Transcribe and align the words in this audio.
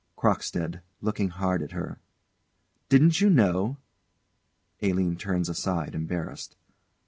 CROCKSTEAD. 0.17 0.81
[Looking 1.01 1.29
hard 1.29 1.61
at 1.61 1.73
her.] 1.73 1.99
Didn't 2.89 3.21
you 3.21 3.29
know? 3.29 3.77
[ALINE 4.81 5.15
_turns 5.15 5.47
aside, 5.47 5.93
embarrassed. 5.93 6.55